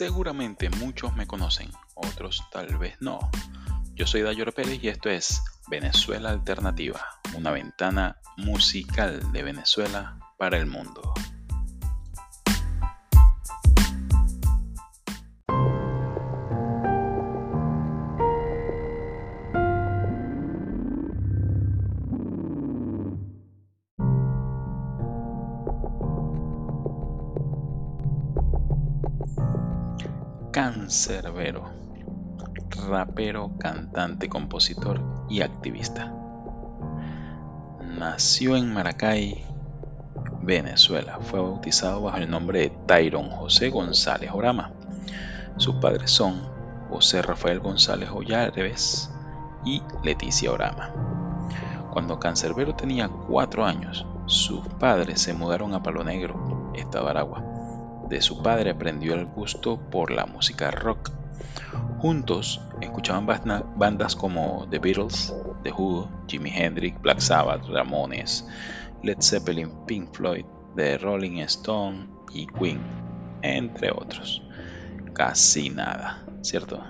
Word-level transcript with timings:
Seguramente 0.00 0.70
muchos 0.70 1.14
me 1.14 1.26
conocen, 1.26 1.70
otros 1.94 2.42
tal 2.50 2.78
vez 2.78 2.96
no. 3.00 3.18
Yo 3.94 4.06
soy 4.06 4.22
Dayor 4.22 4.54
Pérez 4.54 4.82
y 4.82 4.88
esto 4.88 5.10
es 5.10 5.42
Venezuela 5.68 6.30
Alternativa, 6.30 7.02
una 7.36 7.50
ventana 7.50 8.16
musical 8.38 9.30
de 9.30 9.42
Venezuela 9.42 10.18
para 10.38 10.56
el 10.56 10.64
mundo. 10.64 11.02
Cancerbero, 30.90 31.70
rapero, 32.88 33.52
cantante, 33.60 34.28
compositor 34.28 35.00
y 35.30 35.40
activista. 35.40 36.12
Nació 37.80 38.56
en 38.56 38.74
Maracay, 38.74 39.46
Venezuela. 40.42 41.20
Fue 41.20 41.38
bautizado 41.38 42.02
bajo 42.02 42.16
el 42.16 42.28
nombre 42.28 42.62
de 42.62 42.70
Tyron 42.88 43.30
José 43.30 43.70
González 43.70 44.32
Orama. 44.34 44.72
Sus 45.58 45.76
padres 45.76 46.10
son 46.10 46.42
José 46.90 47.22
Rafael 47.22 47.60
González 47.60 48.10
Ollareves 48.12 49.12
y 49.64 49.84
Leticia 50.02 50.50
Orama. 50.50 50.92
Cuando 51.92 52.18
Cancerbero 52.18 52.74
tenía 52.74 53.08
cuatro 53.08 53.64
años, 53.64 54.04
sus 54.26 54.66
padres 54.80 55.20
se 55.20 55.34
mudaron 55.34 55.72
a 55.72 55.84
Palo 55.84 56.02
Negro, 56.02 56.72
Estado 56.74 57.06
Aragua 57.06 57.49
de 58.10 58.20
su 58.20 58.42
padre 58.42 58.70
aprendió 58.70 59.14
el 59.14 59.24
gusto 59.24 59.78
por 59.90 60.10
la 60.10 60.26
música 60.26 60.70
rock. 60.70 61.10
Juntos 61.98 62.60
escuchaban 62.80 63.26
bandas 63.76 64.16
como 64.16 64.66
The 64.68 64.78
Beatles, 64.78 65.34
The 65.62 65.72
Who, 65.72 66.10
Jimi 66.26 66.50
Hendrix, 66.50 67.00
Black 67.00 67.20
Sabbath, 67.20 67.66
Ramones, 67.68 68.46
Led 69.02 69.20
Zeppelin, 69.20 69.70
Pink 69.86 70.12
Floyd, 70.12 70.44
The 70.76 70.98
Rolling 70.98 71.38
Stone 71.40 72.08
y 72.34 72.46
Queen, 72.46 72.80
entre 73.42 73.90
otros. 73.92 74.42
Casi 75.14 75.70
nada, 75.70 76.26
¿cierto? 76.42 76.82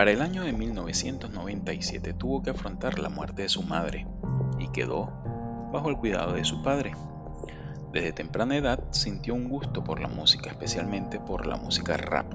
Para 0.00 0.12
el 0.12 0.22
año 0.22 0.44
de 0.44 0.54
1997 0.54 2.14
tuvo 2.14 2.42
que 2.42 2.48
afrontar 2.48 2.98
la 2.98 3.10
muerte 3.10 3.42
de 3.42 3.50
su 3.50 3.62
madre 3.62 4.06
y 4.58 4.68
quedó 4.68 5.12
bajo 5.74 5.90
el 5.90 5.98
cuidado 5.98 6.32
de 6.32 6.42
su 6.42 6.62
padre. 6.62 6.92
Desde 7.92 8.14
temprana 8.14 8.56
edad 8.56 8.82
sintió 8.92 9.34
un 9.34 9.50
gusto 9.50 9.84
por 9.84 10.00
la 10.00 10.08
música, 10.08 10.48
especialmente 10.48 11.20
por 11.20 11.44
la 11.44 11.58
música 11.58 11.98
rap. 11.98 12.32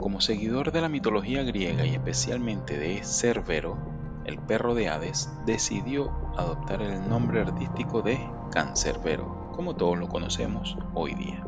Como 0.00 0.20
seguidor 0.20 0.72
de 0.72 0.80
la 0.80 0.88
mitología 0.88 1.44
griega 1.44 1.86
y 1.86 1.94
especialmente 1.94 2.76
de 2.76 3.00
Cerbero, 3.04 3.78
el 4.24 4.38
perro 4.40 4.74
de 4.74 4.88
Hades, 4.88 5.30
decidió 5.46 6.10
adoptar 6.36 6.82
el 6.82 7.08
nombre 7.08 7.42
artístico 7.42 8.02
de 8.02 8.18
Cancerbero, 8.50 9.52
como 9.54 9.76
todos 9.76 9.96
lo 9.96 10.08
conocemos 10.08 10.76
hoy 10.94 11.14
día. 11.14 11.44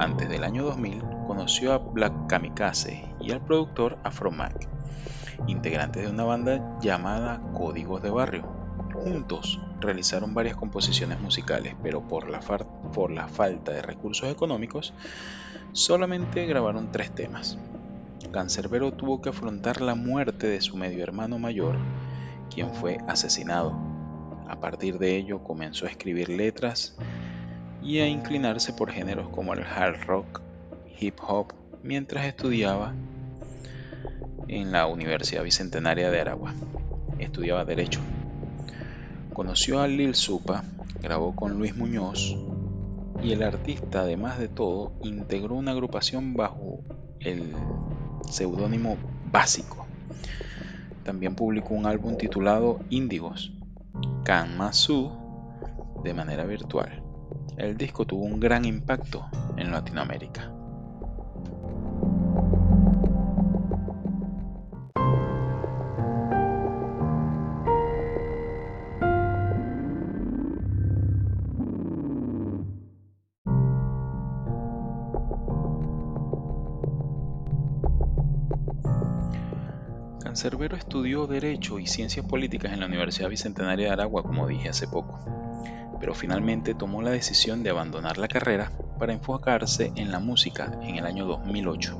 Antes 0.00 0.30
del 0.30 0.44
año 0.44 0.64
2000, 0.64 1.02
conoció 1.26 1.74
a 1.74 1.76
Black 1.76 2.26
Kamikaze 2.26 3.04
y 3.20 3.32
al 3.32 3.44
productor 3.44 3.98
Afro 4.02 4.30
Mac, 4.30 4.66
integrantes 5.46 6.02
de 6.02 6.10
una 6.10 6.24
banda 6.24 6.78
llamada 6.80 7.42
Códigos 7.52 8.00
de 8.02 8.08
Barrio. 8.08 8.44
Juntos 8.94 9.60
realizaron 9.78 10.32
varias 10.32 10.56
composiciones 10.56 11.20
musicales, 11.20 11.76
pero 11.82 12.08
por 12.08 12.30
la, 12.30 12.40
por 12.40 13.10
la 13.10 13.28
falta 13.28 13.72
de 13.72 13.82
recursos 13.82 14.30
económicos, 14.30 14.94
solamente 15.72 16.46
grabaron 16.46 16.92
tres 16.92 17.14
temas. 17.14 17.58
Cancerbero 18.32 18.94
tuvo 18.94 19.20
que 19.20 19.28
afrontar 19.28 19.82
la 19.82 19.96
muerte 19.96 20.46
de 20.46 20.62
su 20.62 20.78
medio 20.78 21.02
hermano 21.02 21.38
mayor, 21.38 21.76
quien 22.48 22.72
fue 22.72 22.96
asesinado. 23.06 23.78
A 24.48 24.60
partir 24.60 24.98
de 24.98 25.16
ello 25.16 25.44
comenzó 25.44 25.84
a 25.84 25.90
escribir 25.90 26.30
letras 26.30 26.96
y 27.82 27.98
a 27.98 28.08
inclinarse 28.08 28.72
por 28.72 28.90
géneros 28.90 29.28
como 29.28 29.54
el 29.54 29.62
hard 29.62 30.04
rock, 30.06 30.40
hip 30.98 31.18
hop 31.26 31.54
mientras 31.82 32.26
estudiaba 32.26 32.94
en 34.48 34.72
la 34.72 34.86
Universidad 34.86 35.44
Bicentenaria 35.44 36.10
de 36.10 36.20
Aragua. 36.20 36.54
Estudiaba 37.18 37.64
Derecho. 37.64 38.00
Conoció 39.32 39.80
a 39.80 39.88
Lil 39.88 40.14
Supa, 40.14 40.64
grabó 41.00 41.34
con 41.36 41.58
Luis 41.58 41.76
Muñoz 41.76 42.36
y 43.22 43.32
el 43.32 43.42
artista, 43.42 44.00
además 44.00 44.38
de 44.38 44.48
todo, 44.48 44.92
integró 45.02 45.54
una 45.54 45.72
agrupación 45.72 46.34
bajo 46.34 46.80
el 47.20 47.54
seudónimo 48.28 48.96
Básico. 49.30 49.86
También 51.04 51.34
publicó 51.34 51.74
un 51.74 51.86
álbum 51.86 52.16
titulado 52.16 52.80
Índigos, 52.90 53.52
Kanmasu, 54.24 55.12
de 56.02 56.14
manera 56.14 56.44
virtual. 56.44 56.99
El 57.60 57.76
disco 57.76 58.06
tuvo 58.06 58.24
un 58.24 58.40
gran 58.40 58.64
impacto 58.64 59.26
en 59.58 59.70
Latinoamérica. 59.70 60.50
Cancerbero 80.22 80.76
estudió 80.76 81.26
Derecho 81.26 81.78
y 81.78 81.86
Ciencias 81.86 82.24
Políticas 82.24 82.72
en 82.72 82.80
la 82.80 82.86
Universidad 82.86 83.28
Bicentenaria 83.28 83.88
de 83.88 83.92
Aragua, 83.92 84.22
como 84.22 84.46
dije 84.46 84.70
hace 84.70 84.88
poco, 84.88 85.09
pero 86.00 86.14
finalmente 86.14 86.74
tomó 86.74 87.02
la 87.02 87.10
decisión 87.10 87.62
de 87.62 87.70
abandonar 87.70 88.18
la 88.18 88.26
carrera 88.26 88.72
para 88.98 89.12
enfocarse 89.12 89.92
en 89.94 90.10
la 90.10 90.18
música 90.18 90.72
en 90.82 90.96
el 90.96 91.06
año 91.06 91.26
2008. 91.26 91.96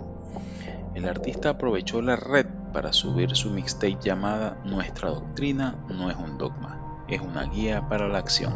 El 0.94 1.09
artista 1.09 1.50
aprovechó 1.50 2.03
la 2.03 2.16
red 2.16 2.47
para 2.72 2.93
subir 2.93 3.37
su 3.37 3.50
mixtape 3.50 3.99
llamada 4.03 4.56
Nuestra 4.65 5.10
Doctrina 5.10 5.77
no 5.89 6.10
es 6.10 6.16
un 6.16 6.39
dogma, 6.39 7.05
es 7.09 7.21
una 7.21 7.44
guía 7.44 7.89
para 7.89 8.09
la 8.09 8.19
acción, 8.19 8.53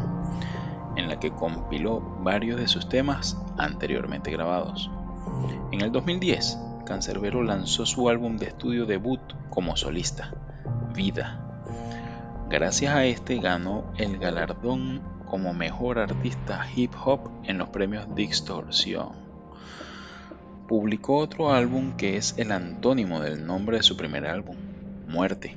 en 0.95 1.07
la 1.07 1.19
que 1.19 1.31
compiló 1.31 2.01
varios 2.21 2.59
de 2.59 2.67
sus 2.67 2.89
temas 2.89 3.37
anteriormente 3.57 4.31
grabados. 4.31 4.89
En 5.71 5.81
el 5.81 5.91
2010, 5.91 6.57
Cancerbero 6.85 7.43
lanzó 7.43 7.85
su 7.85 8.09
álbum 8.09 8.37
de 8.37 8.47
estudio 8.47 8.85
debut 8.85 9.21
como 9.49 9.75
solista, 9.75 10.33
Vida. 10.93 11.41
Gracias 12.49 12.93
a 12.93 13.05
este 13.05 13.37
ganó 13.39 13.91
el 13.97 14.17
galardón 14.17 15.14
como 15.25 15.53
mejor 15.53 15.99
artista 15.99 16.65
hip 16.75 16.93
hop 17.03 17.29
en 17.43 17.57
los 17.57 17.69
premios 17.69 18.13
Distorsión. 18.15 19.09
Publicó 20.67 21.17
otro 21.17 21.51
álbum 21.51 21.95
que 21.95 22.17
es 22.17 22.35
el 22.37 22.51
antónimo 22.51 23.19
del 23.19 23.45
nombre 23.45 23.77
de 23.77 23.83
su 23.83 23.97
primer 23.97 24.25
álbum, 24.25 24.55
Muerte. 25.07 25.55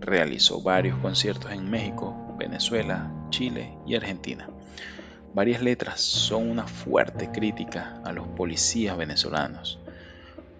Realizó 0.00 0.62
varios 0.62 0.98
conciertos 0.98 1.52
en 1.52 1.70
México, 1.70 2.34
Venezuela, 2.38 3.10
Chile 3.30 3.76
y 3.86 3.96
Argentina. 3.96 4.48
Varias 5.34 5.62
letras 5.62 6.00
son 6.00 6.50
una 6.50 6.66
fuerte 6.66 7.30
crítica 7.32 8.00
a 8.04 8.12
los 8.12 8.28
policías 8.28 8.96
venezolanos 8.96 9.80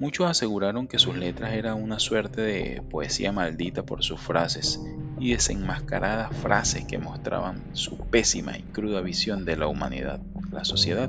Muchos 0.01 0.29
aseguraron 0.29 0.89
que 0.89 0.99
sus 0.99 1.17
letras 1.17 1.53
eran 1.53 1.81
una 1.81 2.01
suerte 2.01 2.41
de 2.41 2.83
poesía 2.91 3.31
maldita 3.31 3.85
por 3.85 4.03
sus 4.03 4.21
frases 4.21 4.81
y 5.25 5.33
desenmascaradas 5.33 6.37
frases 6.37 6.85
que 6.85 6.99
mostraban 6.99 7.63
su 7.73 7.97
pésima 7.97 8.59
y 8.59 8.63
cruda 8.63 9.01
visión 9.01 9.47
de 9.47 9.57
la 9.57 9.69
humanidad, 9.69 10.21
la 10.53 10.67
sociedad 10.67 11.09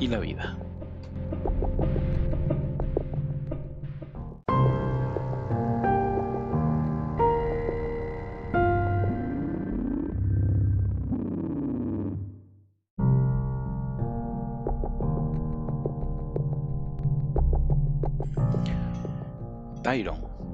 y 0.00 0.08
la 0.08 0.18
vida. 0.18 0.58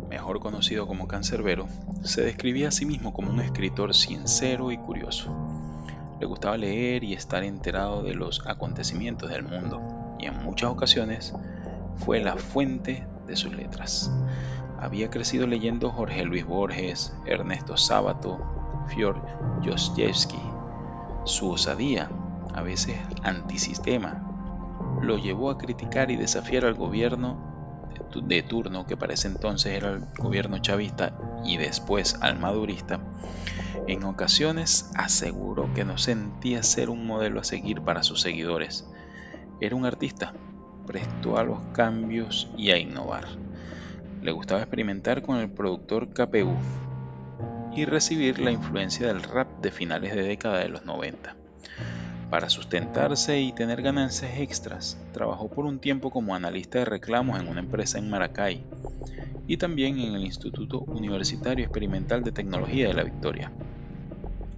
Mejor 0.08 0.41
conocido 0.41 0.87
como 0.87 1.08
Cancerbero, 1.08 1.67
se 2.03 2.23
describía 2.23 2.69
a 2.69 2.73
sí 2.73 2.87
mismo 2.87 3.12
como 3.12 3.31
un 3.31 3.41
escritor 3.41 3.94
sincero 3.94 4.70
y 4.73 4.79
curioso. 4.79 5.35
Le 6.20 6.26
gustaba 6.26 6.56
leer 6.56 7.05
y 7.05 7.12
estar 7.12 7.44
enterado 7.44 8.03
de 8.03 8.14
los 8.14 8.47
acontecimientos 8.47 9.31
del 9.31 9.43
mundo 9.43 10.17
y 10.19 10.26
en 10.26 10.43
muchas 10.43 10.70
ocasiones 10.70 11.35
fue 11.97 12.20
la 12.20 12.37
fuente 12.37 13.06
de 13.26 13.37
sus 13.37 13.55
letras. 13.55 14.11
Había 14.79 15.11
crecido 15.11 15.47
leyendo 15.47 15.91
Jorge 15.91 16.25
Luis 16.25 16.47
Borges, 16.47 17.14
Ernesto 17.26 17.76
Sábato, 17.76 18.38
Fyodor 18.88 19.23
Dostoyevsky. 19.64 20.41
Su 21.25 21.50
osadía, 21.50 22.11
a 22.55 22.62
veces 22.62 22.97
antisistema, 23.23 24.23
lo 25.02 25.19
llevó 25.19 25.50
a 25.50 25.59
criticar 25.59 26.11
y 26.11 26.17
desafiar 26.17 26.64
al 26.64 26.75
gobierno 26.75 27.56
de 28.23 28.43
turno, 28.43 28.87
que 28.87 28.97
para 28.97 29.15
ese 29.15 29.29
entonces 29.29 29.73
era 29.73 29.91
el 29.91 30.01
gobierno 30.19 30.59
chavista 30.59 31.13
y 31.45 31.57
después 31.57 32.17
al 32.21 32.39
madurista, 32.39 33.01
en 33.87 34.05
ocasiones 34.05 34.91
aseguró 34.95 35.73
que 35.75 35.85
no 35.85 35.99
sentía 35.99 36.63
ser 36.63 36.91
un 36.91 37.07
modelo 37.07 37.41
a 37.41 37.45
seguir 37.45 37.83
para 37.83 38.03
sus 38.03 38.21
seguidores. 38.21 38.87
Era 39.61 39.77
un 39.77 39.87
artista, 39.87 40.33
prestó 40.87 41.39
a 41.39 41.45
los 41.45 41.61
cambios 41.73 42.51
y 42.57 42.71
a 42.71 42.79
innovar. 42.79 43.27
Le 44.23 44.33
gustaba 44.33 44.61
experimentar 44.61 45.23
con 45.23 45.37
el 45.39 45.51
productor 45.51 46.09
KPU 46.09 46.57
y 47.77 47.85
recibir 47.85 48.39
la 48.41 48.51
influencia 48.51 49.07
del 49.07 49.23
rap 49.23 49.61
de 49.61 49.71
finales 49.71 50.15
de 50.15 50.23
década 50.23 50.59
de 50.59 50.69
los 50.69 50.85
90. 50.85 51.37
Para 52.31 52.50
sustentarse 52.50 53.40
y 53.40 53.52
tener 53.52 53.82
ganancias 53.82 54.38
extras, 54.38 54.99
trabajó 55.12 55.49
por 55.49 55.64
un 55.64 55.78
tiempo 55.78 56.11
como 56.11 56.34
analista 56.34 56.81
de 56.81 56.84
reclamos 56.84 57.40
en 57.40 57.46
una 57.46 57.61
empresa 57.61 57.99
en 57.99 58.11
Maracay 58.11 58.64
y 59.46 59.58
también 59.58 60.00
en 60.00 60.14
el 60.17 60.25
Instituto 60.25 60.81
Universitario 60.81 61.64
Experimental 61.64 62.25
de 62.25 62.32
Tecnología 62.32 62.88
de 62.88 62.94
la 62.94 63.05
Victoria. 63.05 63.52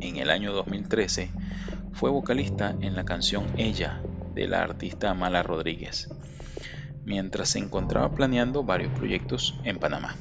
En 0.00 0.16
el 0.16 0.30
año 0.30 0.54
2013 0.54 1.30
fue 1.92 2.10
vocalista 2.10 2.74
en 2.80 2.96
la 2.96 3.04
canción 3.04 3.44
Ella 3.58 4.00
de 4.34 4.48
la 4.48 4.62
artista 4.62 5.10
Amala 5.10 5.42
Rodríguez, 5.42 6.08
mientras 7.04 7.50
se 7.50 7.58
encontraba 7.58 8.10
planeando 8.12 8.62
varios 8.62 8.92
proyectos 8.92 9.60
en 9.64 9.78
Panamá. 9.78 10.16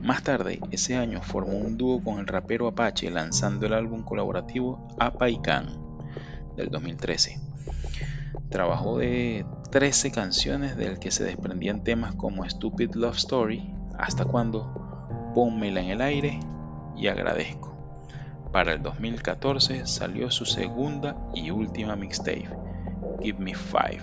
Más 0.00 0.24
tarde, 0.24 0.58
ese 0.72 0.96
año 0.96 1.22
formó 1.22 1.58
un 1.58 1.78
dúo 1.78 2.02
con 2.02 2.18
el 2.18 2.26
rapero 2.26 2.66
Apache 2.66 3.08
lanzando 3.08 3.66
el 3.66 3.72
álbum 3.72 4.02
colaborativo 4.02 4.88
Apaikan 4.98 5.81
del 6.56 6.70
2013. 6.70 7.38
Trabajó 8.48 8.98
de 8.98 9.46
13 9.70 10.10
canciones 10.12 10.76
del 10.76 10.98
que 10.98 11.10
se 11.10 11.24
desprendían 11.24 11.82
temas 11.82 12.14
como 12.14 12.48
Stupid 12.48 12.94
Love 12.94 13.16
Story, 13.16 13.74
Hasta 13.98 14.24
cuando, 14.24 15.32
Pónmela 15.34 15.80
en 15.80 15.90
el 15.90 16.00
aire 16.00 16.40
y 16.96 17.06
Agradezco. 17.06 17.72
Para 18.52 18.72
el 18.72 18.82
2014 18.82 19.86
salió 19.86 20.30
su 20.30 20.44
segunda 20.44 21.16
y 21.34 21.50
última 21.50 21.96
mixtape, 21.96 22.50
Give 23.22 23.38
Me 23.38 23.54
Five. 23.54 24.02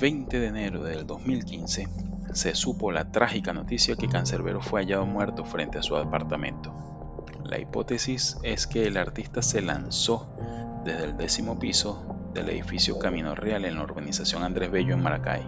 20 0.00 0.40
de 0.40 0.46
enero 0.46 0.82
del 0.82 1.06
2015 1.06 1.86
se 2.32 2.54
supo 2.54 2.90
la 2.90 3.12
trágica 3.12 3.52
noticia 3.52 3.96
que 3.96 4.08
Cancerbero 4.08 4.62
fue 4.62 4.80
hallado 4.80 5.04
muerto 5.04 5.44
frente 5.44 5.76
a 5.76 5.82
su 5.82 5.94
apartamento. 5.94 6.72
La 7.44 7.58
hipótesis 7.58 8.38
es 8.42 8.66
que 8.66 8.86
el 8.86 8.96
artista 8.96 9.42
se 9.42 9.60
lanzó 9.60 10.26
desde 10.86 11.04
el 11.04 11.18
décimo 11.18 11.58
piso 11.58 12.30
del 12.32 12.48
edificio 12.48 12.98
Camino 12.98 13.34
Real 13.34 13.66
en 13.66 13.74
la 13.74 13.82
urbanización 13.82 14.42
Andrés 14.42 14.70
Bello 14.70 14.94
en 14.94 15.02
Maracay. 15.02 15.42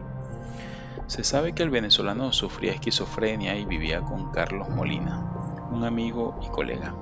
Se 1.06 1.25
sabe 1.25 1.54
que 1.54 1.62
el 1.62 1.70
venezolano 1.70 2.31
sufría 2.31 2.72
esquizofrenia 2.72 3.56
y 3.56 3.64
vivía 3.64 4.02
con 4.02 4.32
Carlos 4.32 4.69
Molina, 4.69 5.32
un 5.70 5.82
amigo 5.84 6.38
y 6.43 6.49
colega. 6.49 6.94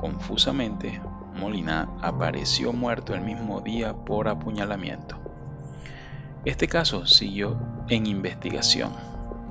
Confusamente, 0.00 1.00
Molina 1.38 1.90
apareció 2.02 2.72
muerto 2.72 3.14
el 3.14 3.20
mismo 3.20 3.60
día 3.60 3.94
por 3.94 4.26
apuñalamiento. 4.26 5.19
Este 6.46 6.68
caso 6.68 7.06
siguió 7.06 7.58
en 7.90 8.06
investigación. 8.06 8.92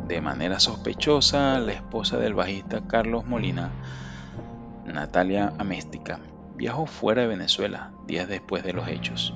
De 0.07 0.21
manera 0.21 0.59
sospechosa, 0.59 1.59
la 1.59 1.73
esposa 1.73 2.17
del 2.17 2.33
bajista 2.33 2.81
Carlos 2.87 3.27
Molina, 3.27 3.69
Natalia 4.87 5.53
Améstica, 5.59 6.19
viajó 6.55 6.87
fuera 6.87 7.21
de 7.21 7.27
Venezuela 7.27 7.91
días 8.07 8.27
después 8.27 8.63
de 8.63 8.73
los 8.73 8.87
hechos. 8.87 9.35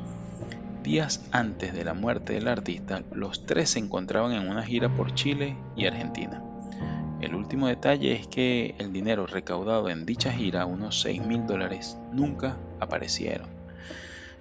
Días 0.81 1.29
antes 1.31 1.75
de 1.75 1.85
la 1.85 1.93
muerte 1.93 2.33
del 2.33 2.47
artista, 2.47 3.03
los 3.11 3.45
tres 3.45 3.69
se 3.69 3.79
encontraban 3.79 4.31
en 4.31 4.49
una 4.49 4.63
gira 4.63 4.89
por 4.89 5.13
Chile 5.13 5.55
y 5.75 5.85
Argentina. 5.85 6.41
El 7.21 7.35
último 7.35 7.67
detalle 7.67 8.13
es 8.13 8.25
que 8.25 8.73
el 8.79 8.91
dinero 8.91 9.27
recaudado 9.27 9.89
en 9.89 10.07
dicha 10.07 10.31
gira, 10.31 10.65
unos 10.65 11.01
6 11.01 11.23
mil 11.23 11.45
dólares, 11.45 11.99
nunca 12.11 12.57
aparecieron. 12.79 13.47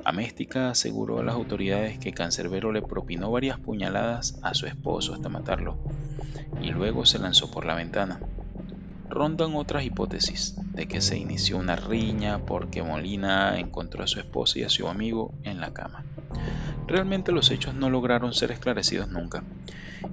Améstica 0.04 0.70
aseguró 0.70 1.20
a 1.20 1.24
las 1.24 1.34
autoridades 1.34 1.98
que 1.98 2.12
Cancerbero 2.12 2.72
le 2.72 2.82
propinó 2.82 3.30
varias 3.30 3.58
puñaladas 3.58 4.38
a 4.42 4.54
su 4.54 4.66
esposo 4.66 5.14
hasta 5.14 5.28
matarlo 5.28 5.76
y 6.60 6.70
luego 6.70 7.06
se 7.06 7.18
lanzó 7.18 7.50
por 7.50 7.64
la 7.64 7.74
ventana. 7.74 8.20
Rondan 9.08 9.54
otras 9.54 9.84
hipótesis 9.84 10.56
de 10.72 10.86
que 10.86 11.00
se 11.00 11.18
inició 11.18 11.58
una 11.58 11.76
riña 11.76 12.38
porque 12.38 12.82
Molina 12.82 13.58
encontró 13.58 14.02
a 14.02 14.06
su 14.06 14.18
esposa 14.20 14.58
y 14.58 14.62
a 14.64 14.70
su 14.70 14.88
amigo 14.88 15.34
en 15.42 15.60
la 15.60 15.72
cama. 15.72 16.04
Realmente 16.86 17.30
los 17.30 17.50
hechos 17.50 17.74
no 17.74 17.90
lograron 17.90 18.32
ser 18.32 18.50
esclarecidos 18.50 19.08
nunca 19.08 19.44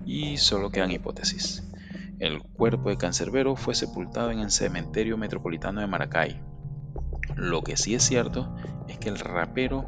y 0.06 0.38
solo 0.38 0.69
quedan 0.69 0.92
hipótesis. 0.92 1.63
El 2.19 2.42
cuerpo 2.42 2.89
de 2.89 2.97
Cancerbero 2.97 3.56
fue 3.56 3.74
sepultado 3.74 4.31
en 4.31 4.39
el 4.39 4.51
cementerio 4.51 5.18
metropolitano 5.18 5.80
de 5.81 5.88
Maracay. 5.88 6.48
Lo 7.39 7.63
que 7.63 7.77
sí 7.77 7.95
es 7.95 8.03
cierto 8.03 8.53
es 8.89 8.97
que 8.97 9.07
el 9.07 9.18
rapero 9.18 9.86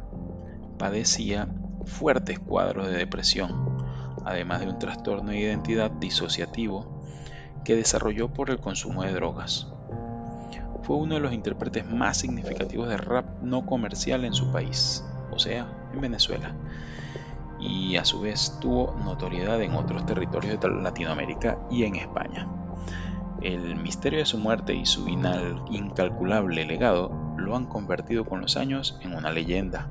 padecía 0.78 1.48
fuertes 1.84 2.38
cuadros 2.38 2.88
de 2.88 2.96
depresión, 2.96 3.84
además 4.24 4.60
de 4.60 4.70
un 4.70 4.78
trastorno 4.78 5.32
de 5.32 5.40
identidad 5.40 5.90
disociativo 5.90 7.04
que 7.62 7.76
desarrolló 7.76 8.32
por 8.32 8.48
el 8.48 8.58
consumo 8.58 9.02
de 9.02 9.12
drogas. 9.12 9.70
Fue 10.82 10.96
uno 10.96 11.16
de 11.16 11.20
los 11.20 11.34
intérpretes 11.34 11.86
más 11.86 12.16
significativos 12.16 12.88
de 12.88 12.96
rap 12.96 13.42
no 13.42 13.66
comercial 13.66 14.24
en 14.24 14.32
su 14.32 14.50
país, 14.50 15.04
o 15.30 15.38
sea, 15.38 15.70
en 15.92 16.00
Venezuela, 16.00 16.56
y 17.60 17.96
a 17.96 18.06
su 18.06 18.22
vez 18.22 18.56
tuvo 18.62 18.96
notoriedad 19.04 19.60
en 19.60 19.74
otros 19.74 20.06
territorios 20.06 20.58
de 20.58 20.70
Latinoamérica 20.70 21.58
y 21.70 21.84
en 21.84 21.96
España. 21.96 22.48
El 23.42 23.76
misterio 23.76 24.20
de 24.20 24.24
su 24.24 24.38
muerte 24.38 24.72
y 24.72 24.86
su 24.86 25.06
incalculable 25.06 26.64
legado 26.64 27.21
lo 27.36 27.56
han 27.56 27.66
convertido 27.66 28.24
con 28.24 28.40
los 28.40 28.56
años 28.56 28.98
en 29.02 29.14
una 29.14 29.30
leyenda. 29.30 29.88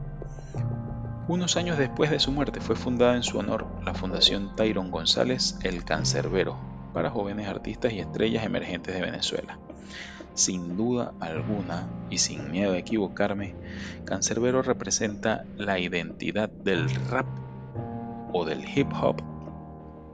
Unos 1.28 1.56
años 1.56 1.78
después 1.78 2.12
de 2.12 2.20
su 2.20 2.32
muerte 2.32 2.60
fue 2.60 2.76
fundada 2.76 3.16
en 3.16 3.24
su 3.24 3.38
honor 3.38 3.68
la 3.86 3.94
Fundación 3.94 4.56
Tyron 4.56 4.92
González 4.92 5.58
El 5.64 5.86
Cancerbero 5.86 6.58
para 6.94 7.10
jóvenes 7.10 7.48
artistas 7.48 7.94
y 7.94 8.00
estrellas 8.00 8.44
emergentes 8.44 8.94
de 8.94 9.02
Venezuela. 9.02 9.58
Sin 10.34 10.78
duda 10.78 11.14
alguna 11.20 11.88
y 12.10 12.18
sin 12.18 12.52
miedo 12.52 12.74
a 12.74 12.78
equivocarme, 12.78 13.56
Cancerbero 14.06 14.62
representa 14.62 15.46
la 15.58 15.80
identidad 15.80 16.50
del 16.50 16.90
rap 17.10 17.28
o 18.34 18.46
del 18.46 18.64
hip 18.68 18.88
hop 18.94 19.22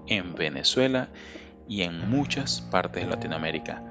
en 0.08 0.36
Venezuela 0.36 1.10
y 1.68 1.84
en 1.84 2.10
muchas 2.10 2.62
partes 2.62 3.04
de 3.04 3.10
Latinoamérica. 3.10 3.84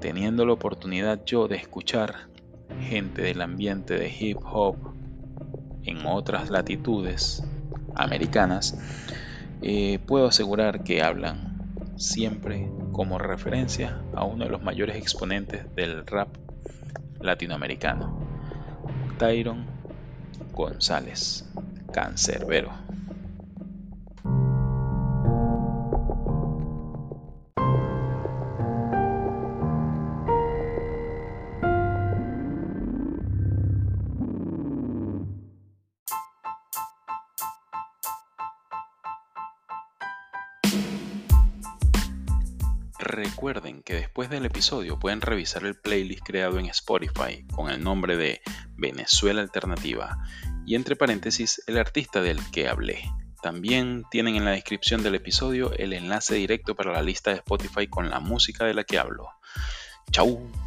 Teniendo 0.00 0.44
la 0.44 0.52
oportunidad 0.52 1.24
yo 1.24 1.48
de 1.48 1.56
escuchar 1.56 2.28
gente 2.80 3.22
del 3.22 3.40
ambiente 3.42 3.94
de 3.94 4.14
hip 4.18 4.38
hop 4.44 4.76
en 5.84 6.04
otras 6.06 6.50
latitudes 6.50 7.42
americanas, 7.94 8.78
eh, 9.62 9.98
puedo 10.06 10.26
asegurar 10.28 10.84
que 10.84 11.02
hablan 11.02 11.56
siempre 11.96 12.68
como 12.92 13.18
referencia 13.18 14.00
a 14.14 14.24
uno 14.24 14.44
de 14.44 14.50
los 14.50 14.62
mayores 14.62 14.96
exponentes 14.96 15.74
del 15.74 16.06
rap 16.06 16.28
latinoamericano, 17.20 18.18
Tyron 19.18 19.66
González, 20.52 21.44
cancerbero. 21.92 22.85
Recuerden 43.16 43.82
que 43.82 43.94
después 43.94 44.28
del 44.28 44.44
episodio 44.44 44.98
pueden 44.98 45.22
revisar 45.22 45.64
el 45.64 45.74
playlist 45.74 46.22
creado 46.22 46.58
en 46.58 46.66
Spotify 46.66 47.46
con 47.50 47.70
el 47.70 47.82
nombre 47.82 48.18
de 48.18 48.42
Venezuela 48.76 49.40
Alternativa 49.40 50.18
y 50.66 50.74
entre 50.74 50.96
paréntesis 50.96 51.62
el 51.66 51.78
artista 51.78 52.20
del 52.20 52.38
que 52.52 52.68
hablé. 52.68 53.10
También 53.40 54.04
tienen 54.10 54.36
en 54.36 54.44
la 54.44 54.50
descripción 54.50 55.02
del 55.02 55.14
episodio 55.14 55.72
el 55.72 55.94
enlace 55.94 56.34
directo 56.34 56.76
para 56.76 56.92
la 56.92 57.00
lista 57.00 57.30
de 57.30 57.36
Spotify 57.36 57.86
con 57.86 58.10
la 58.10 58.20
música 58.20 58.66
de 58.66 58.74
la 58.74 58.84
que 58.84 58.98
hablo. 58.98 59.30
Chau. 60.10 60.65